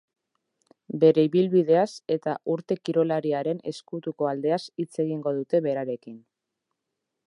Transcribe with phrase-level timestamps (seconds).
[1.03, 1.85] Bere ibilbideaz
[2.17, 6.23] eta urte kirolariaren ezkutuko aldeaz hitz egingo dute berarekin.